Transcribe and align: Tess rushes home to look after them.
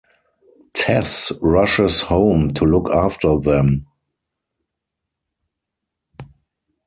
Tess 0.73 1.31
rushes 1.43 2.01
home 2.01 2.47
to 2.47 2.65
look 2.65 2.89
after 2.91 3.37
them. 3.37 3.85